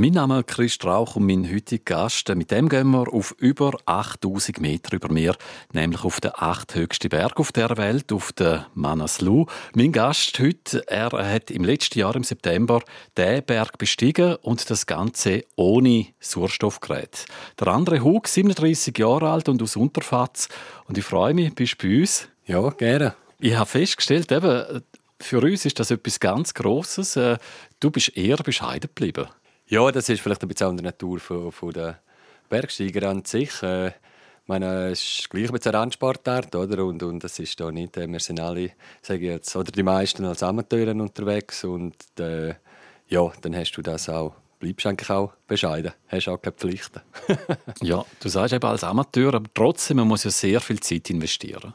[0.00, 2.32] Mein Name ist Chris Strauch und mein heutiger Gast.
[2.32, 5.34] Mit dem gehen wir auf über 8000 Meter über Meer,
[5.72, 9.46] nämlich auf den achthöchsten Berg auf der Welt, auf den Manaslu.
[9.74, 12.80] Mein Gast heute, er hat im letzten Jahr im September
[13.16, 17.26] den Berg bestiegen und das Ganze ohne Sauerstoffgerät.
[17.58, 20.48] Der andere Hug, 37 Jahre alt und aus Unterfatz.
[20.86, 22.28] Und ich freue mich, bist du bei uns?
[22.46, 23.16] Ja, gerne.
[23.40, 24.80] Ich habe festgestellt, eben,
[25.20, 27.16] für uns ist das etwas ganz Grosses.
[27.16, 27.38] Äh,
[27.80, 29.26] du bist eher bescheiden geblieben.
[29.68, 32.00] Ja, das ist vielleicht ein bisschen an der Natur von, von der
[32.48, 33.62] Bergsteiger an sich.
[33.62, 33.92] Äh,
[34.46, 36.86] meine, es ist gleich ein eine Randsportart, oder?
[36.86, 38.70] Und, und das ist da nicht, äh, wir sind alle,
[39.02, 42.54] sage ich jetzt, oder die meisten als Amateure unterwegs und äh,
[43.08, 47.00] ja, dann hast du das auch bleibst eigentlich auch bescheiden, hast auch keine Pflichten.
[47.82, 51.74] ja, du sagst eben als Amateur, aber trotzdem man muss ja sehr viel Zeit investieren.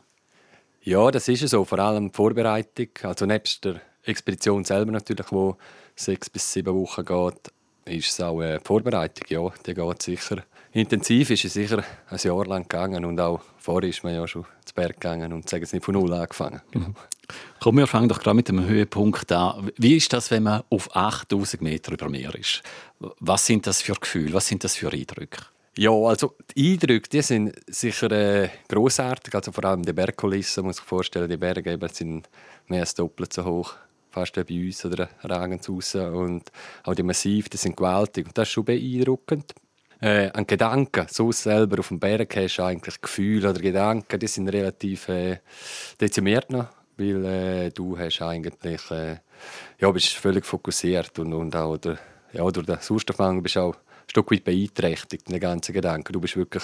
[0.82, 5.56] Ja, das ist so, vor allem die Vorbereitung, also nebst der Expedition selber natürlich, wo
[5.96, 7.54] sechs bis sieben Wochen geht,
[7.86, 10.44] ist es auch eine Vorbereitung, ja, die geht sicher.
[10.72, 14.46] Intensiv ist es sicher ein Jahr lang gegangen und auch vorher ist man ja schon
[14.66, 16.62] zu Berg gegangen und sagen es nicht von null angefangen.
[16.74, 16.96] Mhm.
[17.60, 19.72] Komm, wir fangen doch gerade mit dem Höhepunkt an.
[19.78, 22.64] Wie ist das, wenn man auf 8000 Meter über Meer ist?
[23.00, 24.34] Was sind das für Gefühle?
[24.34, 25.46] Was sind das für Eindrücke?
[25.78, 29.34] Ja, also die Eindrücke die sind sicher äh, großartig.
[29.34, 32.30] Also vor allem die Bergkulissen, muss ich vorstellen, die Berge eben sind
[32.68, 33.74] mehr als doppelt so hoch
[34.14, 35.96] fast wie bei uns oder ragen raus.
[35.96, 36.52] Und
[36.84, 38.28] auch die Massiv, die sind gewaltig.
[38.28, 39.54] Und das ist schon beeindruckend.
[40.00, 44.28] Äh, an Gedanken, so selber auf dem Berg hast du eigentlich Gefühle oder Gedanken, die
[44.28, 45.40] sind relativ äh,
[46.00, 49.20] dezimiert noch, weil äh, du hast eigentlich, äh,
[49.80, 52.00] ja, bist völlig fokussiert und, und auch der,
[52.34, 56.12] ja, durch den Sauerstoffmangel bist du auch ein Stück weit beeinträchtigt, den ganzen Gedanken.
[56.12, 56.64] Du bist wirklich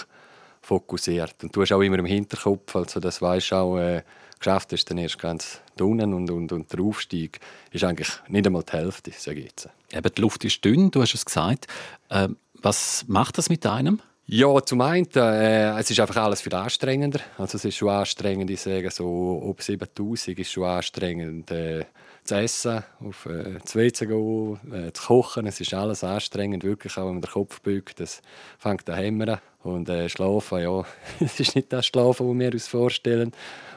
[0.61, 4.03] fokussiert und du hast auch immer im Hinterkopf, also das weißt auch, äh,
[4.39, 7.39] geschafft ist dann erst ganz unten und, und, und der Aufstieg
[7.71, 9.69] ist eigentlich nicht einmal die Hälfte, sage ich jetzt.
[9.91, 11.67] Eben, die Luft ist dünn, du hast es gesagt.
[12.09, 12.29] Äh,
[12.61, 14.01] was macht das mit einem?
[14.25, 17.19] Ja, zum einen, äh, es ist einfach alles viel anstrengender.
[17.37, 21.85] Also es ist schon anstrengend, ich sage so, ob 7000 ist schon anstrengend, äh,
[22.29, 25.47] zu essen, auf äh, das WC zu gehen, äh, zu kochen.
[25.47, 27.99] Es ist alles anstrengend, wirklich, auch wenn man den Kopf beugt.
[27.99, 28.21] Das
[28.57, 29.39] fängt an hämmern.
[29.61, 30.85] Und äh, schlafen, ja,
[31.19, 33.31] es ist nicht das Schlafen, das wir uns vorstellen.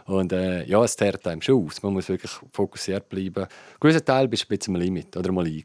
[0.06, 1.82] Und äh, ja, es tärt einem schon aus.
[1.82, 3.44] Man muss wirklich fokussiert bleiben.
[3.44, 3.48] Ein
[3.80, 5.64] gewisser Teil bist du ein bisschen am Limit oder mal ein.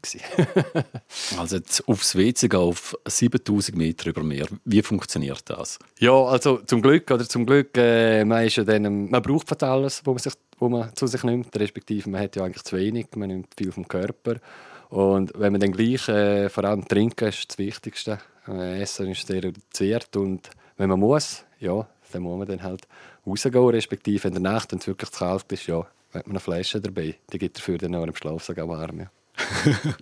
[1.38, 4.46] also jetzt aufs WC gehen, auf 7000 Meter über Meer.
[4.64, 5.78] Wie funktioniert das?
[5.98, 9.62] Ja, also zum Glück, oder zum Glück, äh, man, ist ja dann, man braucht fast
[9.62, 11.58] alles, was man, sich, wo man zu sich nimmt.
[11.58, 14.36] Respektive, man hat ja eigentlich zu wenig, man nimmt viel vom Körper.
[14.90, 18.18] Und wenn man dann gleich, äh, vor allem trinken, ist das Wichtigste.
[18.46, 22.88] Äh, Essen ist sehr reduziert und wenn man muss, ja, dann muss man dann halt
[23.26, 25.80] rausgehen, respektive in der Nacht, wenn es wirklich zu kalt ist, ja,
[26.14, 27.16] hat man eine Flasche dabei.
[27.32, 29.00] Die gibt dafür dann auch im Schlaf sogar warm.
[29.00, 29.10] Ja.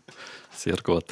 [0.53, 1.05] Sehr gut.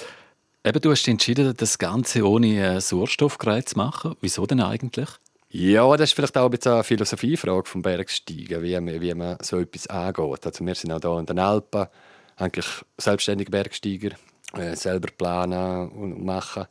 [0.62, 4.14] Eben, du hast entschieden, das Ganze ohne äh, Sauerstoffgerät zu machen.
[4.20, 5.08] Wieso denn eigentlich?
[5.56, 9.36] Ja, das ist vielleicht auch ein bisschen eine Philosophiefrage vom Bergsteigen, wie man, wie man
[9.40, 10.44] so etwas angeht.
[10.46, 11.86] Also wir sind auch hier in den Alpen,
[12.34, 12.66] eigentlich
[12.98, 14.16] selbstständige Bergsteiger,
[14.56, 16.66] äh, selber planen und machen.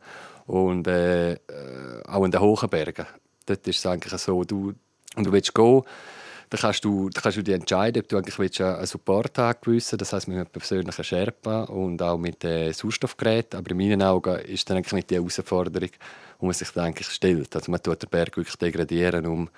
[0.48, 1.38] Und äh, äh
[2.10, 3.06] auch in den hohen Bergen.
[3.46, 4.74] Dort ist es eigentlich so, du,
[5.16, 5.84] und du willst gehen,
[6.54, 9.98] dann kannst du, dann kannst du dich entscheiden, ob du eigentlich willst einen Support angewiesen
[9.98, 13.56] Das heißt mit einem persönlichen Sherpa und auch mit äh, Sauerstoffgerät.
[13.56, 17.10] Aber in meinen Augen ist das eigentlich nicht die Herausforderung, die man sich dann eigentlich
[17.10, 17.56] stellt.
[17.56, 19.50] Also man tut den Berg wirklich degradieren um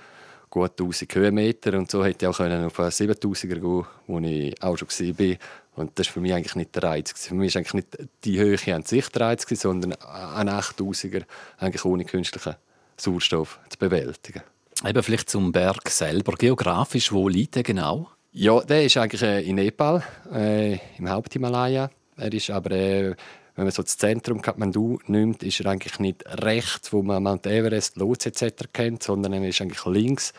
[0.50, 4.64] gut 1000 Höhenmeter und so hätte ich auch können auf einen 7000er gehen, wo ich
[4.64, 5.36] auch schon war.
[5.76, 7.12] Und das war für mich eigentlich nicht der Reiz.
[7.12, 11.24] Für mich war eigentlich nicht die Höhe an sich der Reiz, sondern ein 8000er
[11.58, 12.56] eigentlich ohne künstlichen
[12.96, 14.44] Sauerstoff zu bewältigen.
[14.84, 16.34] Eben vielleicht zum Berg selber.
[16.34, 18.10] Geografisch, wo liegt er genau?
[18.32, 20.04] Ja, der ist eigentlich äh, in Nepal,
[20.34, 21.90] äh, im Haupthimalaya.
[22.18, 23.16] Er ist aber, äh,
[23.56, 27.48] wenn man so das Zentrum Kathmandu nimmt, ist er eigentlich nicht rechts, wo man Mount
[27.48, 28.66] Everest, Lhotse etc.
[28.74, 30.34] kennt, sondern er ist eigentlich links,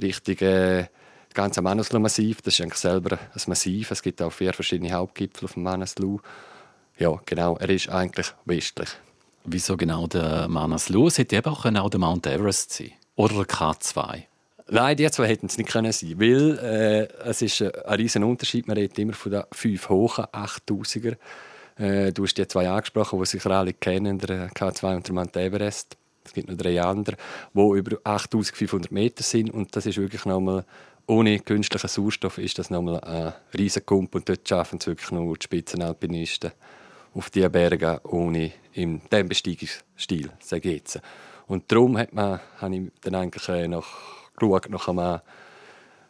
[0.00, 0.86] Richtung äh,
[1.34, 2.40] ganz am Manaslu-Massiv.
[2.40, 3.90] Das ist eigentlich selber ein Massiv.
[3.90, 6.20] Es gibt auch vier verschiedene Hauptgipfel auf dem Manaslu.
[6.98, 8.88] Ja, genau, er ist eigentlich westlich.
[9.44, 11.08] Wieso genau der Manaslu?
[11.08, 14.22] Es hätte eben auch genau der Mount Everest sein oder der K2?
[14.68, 18.66] Nein, die zwei hätten es nicht können sein weil äh, es ist ein riesen Unterschied.
[18.66, 21.16] Man redet immer von den fünf hohen 8000er.
[21.76, 25.36] Äh, du hast die zwei angesprochen, die sicher alle kennen, der K2 und der Mount
[25.36, 25.96] Everest.
[26.24, 27.16] Es gibt noch drei andere,
[27.52, 30.64] die über 8500 Meter sind und das ist wirklich nochmal
[31.06, 35.36] ohne künstlichen Sauerstoff ist das nochmal ein riesen Kump und dort schaffen es wirklich nur
[35.36, 36.52] die Spitzenalpinisten
[37.14, 41.00] auf diese Berge ohne in diesem Besteigungsstil, sage ich jetzt.
[41.46, 43.86] Und darum hat man, habe ich dann eigentlich äh, noch
[44.36, 45.20] geschaut, nach einem,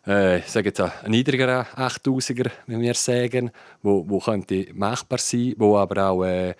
[0.06, 3.50] äh, sage jetzt einen niedrigeren 8000er, wie wir sagen,
[3.82, 6.54] wo, wo könnte machbar sein, wo aber auch äh,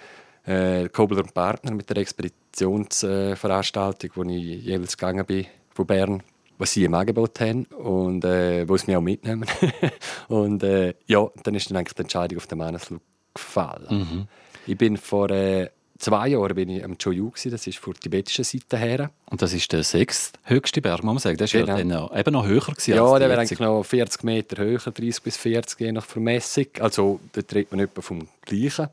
[0.47, 6.21] äh, Kobler und Partner mit der Expeditionsveranstaltung, wo ich jeweils gegangen bin von Bern,
[6.59, 9.47] was sie im Angebot haben und äh, wo sie mich auch mitnehmen.
[10.29, 12.99] und äh, ja, dann ist dann eigentlich die Entscheidung auf den Manneslu
[13.35, 13.99] gefallen.
[13.99, 14.29] Mhm.
[14.67, 15.71] Ich bin vor äh,
[16.03, 19.11] zwei Jahren bin ich am Choyu, das ist von der tibetischen Seite her.
[19.31, 21.37] Und das ist der sechsthöchste Berg, muss man sagen.
[21.37, 21.79] Das war genau.
[21.79, 25.23] ja noch, eben noch höher gewesen Ja, der wäre eigentlich noch 40 Meter höher, 30
[25.23, 26.67] bis 40 je nach Vermessung.
[26.81, 28.89] Also da tritt man etwa vom Gleichen.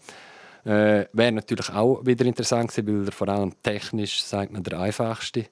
[0.65, 4.79] Äh, wäre natürlich auch wieder interessant gewesen, weil er vor allem technisch, sagt man, der
[4.79, 5.45] einfachste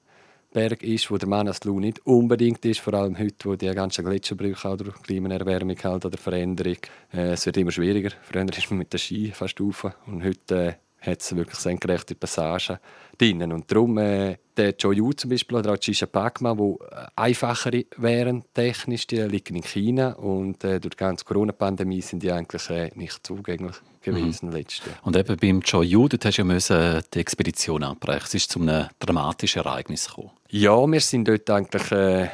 [0.52, 4.68] Berg ist, wo der Manaslu nicht unbedingt ist, vor allem heute, wo die ganzen Gletscherbrüche
[4.68, 6.78] oder Klimaerwärmung halt oder Veränderung,
[7.12, 8.10] äh, es wird immer schwieriger.
[8.22, 12.14] Früher ist man mit der Ski fast rauf und heute äh, hat es wirklich senkrechte
[12.14, 12.78] Passagen
[13.16, 13.52] drin.
[13.52, 18.44] Und darum äh, der Joyu zum Beispiel oder auch Chisha Pagma, die äh, einfacher wären
[18.54, 22.90] technisch, die liegen in China und äh, durch die ganze Corona-Pandemie sind die eigentlich äh,
[22.94, 24.48] nicht zugänglich gewesen.
[24.50, 24.64] Mhm.
[25.02, 28.24] Und eben beim Joyu, du hast ja müssen die Expedition abbrechen.
[28.24, 30.30] Es ist zu einem dramatischen Ereignis gekommen.
[30.50, 32.28] Ja, wir sind dort eigentlich äh,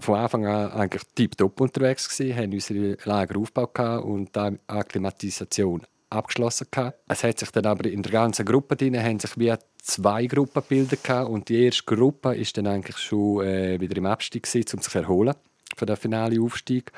[0.00, 6.68] von Anfang an eigentlich tiptop unterwegs gewesen, haben unsere Lager aufgebaut und die Akklimatisation abgeschlossen
[6.70, 6.98] gehabt.
[7.08, 10.62] Es hat sich dann aber in der ganzen Gruppe drin, haben sich wie zwei Gruppen
[10.62, 14.76] gebildet gehabt und die erste Gruppe ist dann eigentlich schon äh, wieder im Abstieg gewesen,
[14.76, 15.34] um sich erholen
[15.76, 16.92] für den finalen Aufstieg.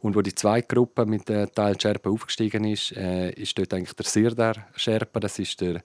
[0.00, 3.94] Und wo die zweite Gruppe mit der Teil Sherpa aufgestiegen ist, äh, ist dort eigentlich
[3.94, 5.82] der Sirdar Sherpa, das ist der,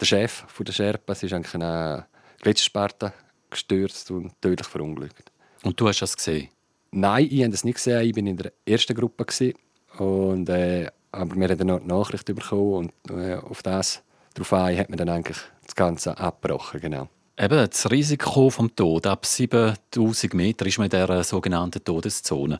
[0.00, 2.06] der Chef von der Sherpa, es ist eigentlich eine
[2.40, 3.12] Gletschersparte
[3.50, 5.32] gestürzt und tödlich verunglückt.
[5.62, 6.48] Und du hast das gesehen?
[6.90, 8.02] Nein, ich habe das nicht gesehen.
[8.02, 9.26] Ich war in der ersten Gruppe
[9.98, 14.02] und äh, aber wir haben dann noch die Nachricht bekommen und äh, auf das
[14.34, 16.80] darauf ein hat man dann eigentlich das Ganze abgebrochen.
[16.80, 17.08] Genau.
[17.36, 22.58] Eben, das Risiko vom Tod ab 7000 Meter ist man in dieser sogenannten Todeszone.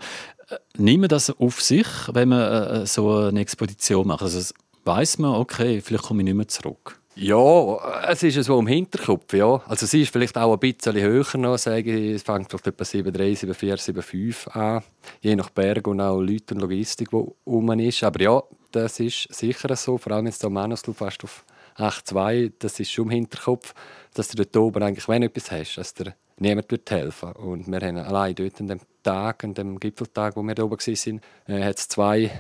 [0.48, 4.22] Äh, nimmt man das auf sich, wenn man äh, so eine Expedition macht?
[4.22, 4.54] Also
[4.84, 7.00] weiß man, okay, vielleicht komme ich nicht mehr zurück.
[7.16, 9.62] Ja, es ist so im Hinterkopf, ja.
[9.69, 12.14] Also sie ist vielleicht auch ein bisschen höher noch, sage ich.
[12.16, 14.82] Es fängt vielleicht etwa 7,3, 7,4, 7,5 an.
[15.20, 18.02] Je nach Berg und auch Leute und Logistik, die um ist.
[18.02, 19.96] Aber ja, das ist sicher so.
[19.96, 21.44] Vor allem jetzt am Manuslu fast auf
[21.76, 22.52] 8,2.
[22.58, 23.75] Das ist schon im Hinterkopf,
[24.14, 27.69] dass du dort oben eigentlich, wenn du etwas hast, dass dir niemand wird helfen Und
[27.69, 31.20] wir haben allein dort an dem Tag, an dem Gipfeltag, wo wir da oben waren,
[31.46, 32.31] äh, hat es zwei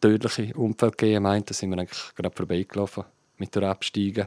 [0.00, 1.14] tödliche Unfälle gegeben.
[1.14, 3.04] Ich meinte, da sind wir eigentlich gerade vorbeigelaufen
[3.38, 4.26] mit der Absteigen.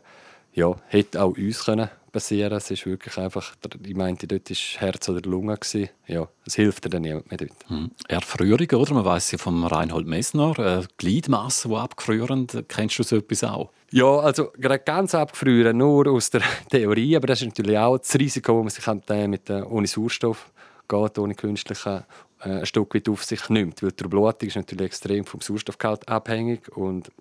[0.53, 3.53] Ja, hätte auch uns können passieren Es ist wirklich einfach,
[3.85, 5.55] ich meinte, dort war Herz oder Lunge.
[5.55, 5.89] Gewesen.
[6.07, 7.51] Ja, es hilft dir dann niemand mehr dort.
[7.67, 7.91] Hm.
[8.07, 8.93] Erfrierung, oder?
[8.95, 12.47] Man weiß ja vom Reinhold Messner, äh, Gliedmassen, die abgefrieren.
[12.67, 13.69] Kennst du so etwas auch?
[13.91, 18.15] Ja, also gerade ganz abgefrieren, nur aus der Theorie, aber das ist natürlich auch das
[18.15, 20.51] Risiko, das man sich halt, äh, mit, äh, ohne Sauerstoff
[20.87, 22.03] geht, ohne künstlichen
[22.41, 23.83] äh, ein Stück weit auf sich nimmt.
[23.83, 27.11] Weil die Blutung ist natürlich extrem vom Sauerstoffgehalt abhängig und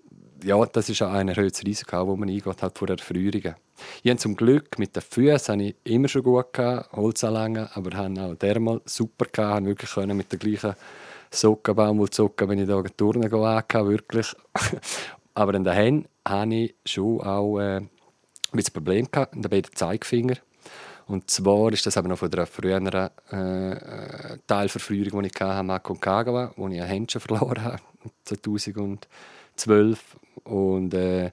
[0.43, 3.55] ja, das ist ein erhöhtes Risiko, das man eingeht halt vor Erfrierungen.
[4.03, 8.21] Ich habe zum Glück mit den Füßen ich immer schon gut gehabt, Holzanlängen, aber habe
[8.21, 10.75] auch dermal super gehabt, habe wirklich können mit der gleichen
[11.29, 14.33] Socken, Baumwollsocken, wenn ich da Turnen gehe, wirklich.
[15.33, 17.81] aber in den Händen hatte ich schon auch äh,
[18.53, 20.37] ein Problem gehabt, in den Zeigefinger.
[21.07, 25.95] Und zwar ist das aber noch von der früheren äh, Teilverfrierung, die ich hatte, Mako
[25.95, 27.79] Kagawa, wo ich ein Händchen verloren habe,
[28.25, 28.77] 2012.
[28.77, 29.07] Und
[30.93, 31.31] äh,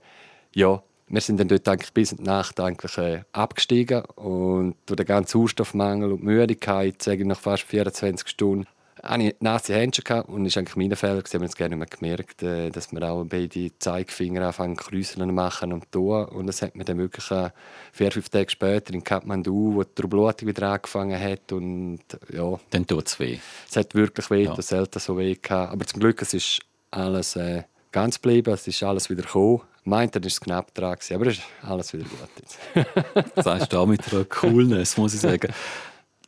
[0.54, 4.96] ja, wir sind dann dort eigentlich bis in die Nacht eigentlich, äh, abgestiegen und durch
[4.96, 8.66] den ganzen Sauerstoffmangel und Müdigkeit, sage ich nach fast 24 Stunden,
[9.02, 11.22] hatte ich nasse Hände gehabt und das war eigentlich mein Fehler.
[11.24, 15.92] Ich habe jetzt gerne gemerkt, äh, dass wir auch beide Zeigefinger anfangen zu machen und
[15.92, 16.24] tun.
[16.26, 17.50] Und das hat mir dann wirklich äh,
[17.92, 22.00] vier, fünf Tage später in Kathmandu, wo die Blutung wieder angefangen hat und
[22.32, 22.58] ja.
[22.70, 23.38] Dann tut es weh.
[23.68, 24.54] Es hat wirklich weh, ja.
[24.54, 25.72] das selten so weh gehabt.
[25.72, 27.64] Aber zum Glück, es ist alles äh,
[27.94, 29.60] ganz geblieben, es ist alles wieder gekommen.
[29.84, 32.86] Meint, dann ist es knapp dran, aber es ist alles wieder gut
[33.36, 35.52] das heißt auch mit einer Coolness, muss ich sagen.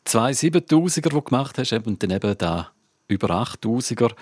[0.04, 2.70] Zwei 7000er, die du gemacht hast, und dann eben da
[3.08, 4.12] über 8000er.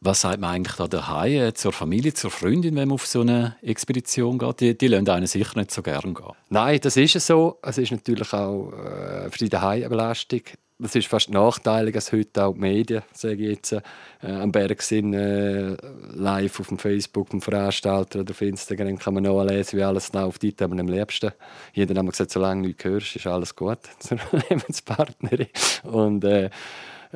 [0.00, 3.22] Was sagt man eigentlich da daheim äh, zur Familie, zur Freundin, wenn man auf so
[3.22, 4.60] eine Expedition geht?
[4.60, 6.32] Die, die lassen einen sicher nicht so gern gehen.
[6.50, 7.58] Nein, das ist so.
[7.62, 10.42] Es ist natürlich auch äh, für die daheim eine Belastung
[10.80, 13.80] das ist fast nachteilig, dass heute auch die Medien, sage ich jetzt, äh,
[14.22, 15.76] am Berg sind, äh,
[16.14, 20.28] live auf dem Facebook vom Veranstalter oder auf Instagram kann man nachlesen, wie alles genau
[20.28, 21.32] auf die haben am liebsten.
[21.72, 25.48] Jeder hat gesagt, solange du nichts hörst, ist alles gut zur Lebenspartnerin.
[25.82, 26.24] Und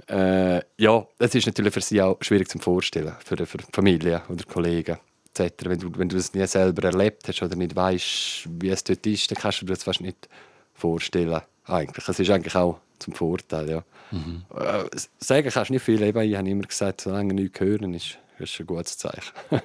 [0.09, 4.45] äh, ja, das ist natürlich für sie auch schwierig zu vorstellen, für, für Familie oder
[4.45, 4.99] Kollegen.
[5.35, 5.65] Etc.
[5.65, 9.07] Wenn du, wenn du das nie selber erlebt hast oder nicht weißt, wie es dort
[9.07, 10.29] ist, dann kannst du dir das fast nicht
[10.75, 11.41] vorstellen.
[11.65, 12.07] Eigentlich.
[12.09, 13.71] Es ist eigentlich auch zum Vorteil.
[13.71, 13.85] Ja.
[14.11, 14.45] Mhm.
[14.55, 14.85] Äh,
[15.19, 16.03] sagen kannst du nicht viel.
[16.03, 19.33] Eben, ich habe immer gesagt, solange nichts hören, ist das ein gutes Zeichen.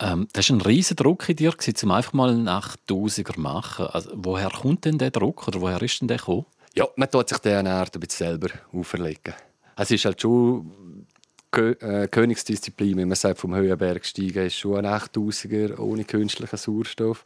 [0.00, 3.86] Ähm, das war ein riesiger Druck in dir, um einfach mal einen 8000er zu machen.
[3.86, 6.46] Also, woher kommt denn der Druck oder woher ist denn der gekommen?
[6.74, 9.34] Ja, man tut sich den Art ein bisschen selber auferlegen.
[9.76, 11.06] Es ist halt schon
[11.50, 16.56] Kö äh, Königsdisziplin, wenn man sagt, vom Höhenberg steigen, ist schon ein 8000er ohne künstlichen
[16.56, 17.24] Sauerstoff.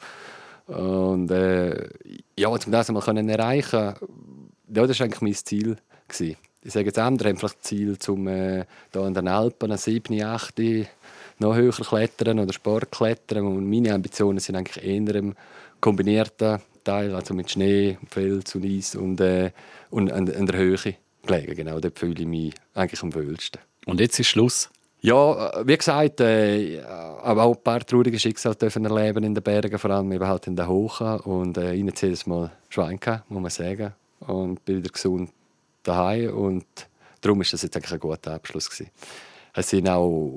[0.67, 1.89] Und äh,
[2.39, 3.95] ja, um das mal können erreichen
[4.75, 5.77] ja, das war eigentlich mein Ziel.
[6.09, 6.37] Gewesen.
[6.63, 10.55] Ich sage jetzt, andere haben vielleicht Ziel, um äh, hier in den Alpen, 7, 8,
[11.39, 13.47] noch höher klettern oder Sport klettern.
[13.47, 15.35] Und meine Ambitionen sind eigentlich eher im
[15.81, 19.51] kombinierten Teil, also mit Schnee, Fels und Eis und, äh,
[19.91, 20.95] und an, an, der Höhe
[21.27, 21.55] gelegen.
[21.55, 23.61] Genau, dort fühle ich mich eigentlich am wohlsten.
[23.87, 24.71] Und jetzt ist Schluss?
[25.01, 29.43] Ja, äh, wie gesagt, äh, aber auch ein paar traurige Schicksale dürfen erleben in den
[29.43, 31.21] Bergen, vor allem eben halt in den Hochen.
[31.21, 33.95] Und äh, ich hatte jedes Mal Schwein, gehabt, muss man sagen.
[34.21, 35.31] Und bin wieder gesund
[35.85, 36.37] daheim.
[36.37, 36.67] Und
[37.21, 38.69] darum war das jetzt eigentlich ein guter Abschluss.
[38.69, 38.91] Gewesen.
[39.55, 40.33] Es sind auch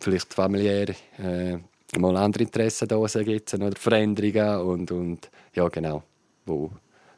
[0.00, 1.58] vielleicht familiäre, äh,
[1.98, 6.02] mal andere Interessen da, oder Veränderungen und, und ja, genau,
[6.44, 6.70] wo,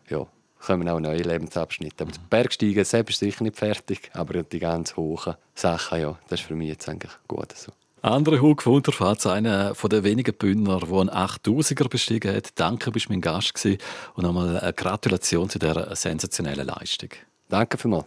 [0.08, 0.26] ja,
[0.60, 2.04] kommen auch neue Lebensabschnitte.
[2.04, 6.40] Aber das Bergsteigen selbst ist sicher nicht fertig, aber die ganz hohen Sachen, ja, das
[6.40, 7.72] ist für mich jetzt eigentlich gut so.
[8.02, 12.48] Andere Hug Wunderfahrt, einer von den wenigen Bündner, der einen 8000er bestiegen hat.
[12.54, 13.78] Danke, bist mein Gast gewesen.
[14.14, 17.10] und nochmal eine Gratulation zu dieser sensationellen Leistung.
[17.50, 18.06] Danke vielmals.